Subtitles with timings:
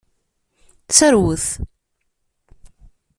[0.89, 1.43] Serwet.